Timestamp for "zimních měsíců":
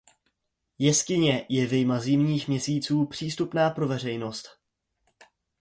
1.99-3.05